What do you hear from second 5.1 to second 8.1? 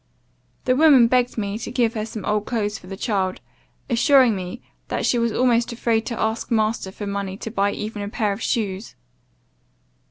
was almost afraid to ask master for money to buy even a